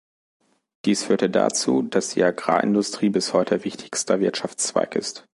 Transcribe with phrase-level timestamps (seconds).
[0.85, 5.27] Dies führte dazu, dass die Agrarindustrie bis heute wichtigster Wirtschaftszweig ist.